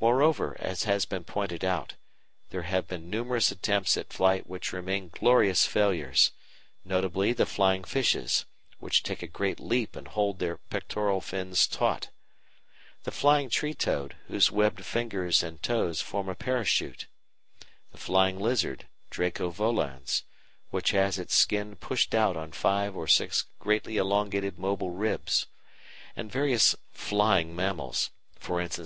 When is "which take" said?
8.78-9.24